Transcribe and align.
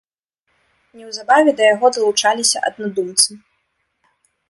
Неўзабаве 1.01 1.55
да 1.61 1.69
яго 1.75 1.93
далучаліся 1.99 2.57
аднадумцы. 2.73 3.31